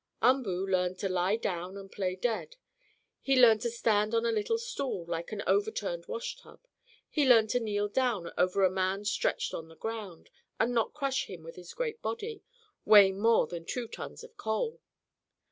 [0.19, 2.55] Umboo learned to lie down and "play dead,"
[3.19, 6.59] he learned to stand on a little stool, like an over turned washtub,
[7.07, 11.25] he learned to kneel down over a man stretched on the ground, and not crush
[11.27, 12.41] him with the great body,
[12.83, 14.81] weighing more than two tons of coal.